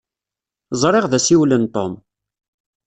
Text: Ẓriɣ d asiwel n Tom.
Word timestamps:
Ẓriɣ 0.81 1.05
d 1.11 1.13
asiwel 1.17 1.51
n 1.57 1.63
Tom. 1.75 1.93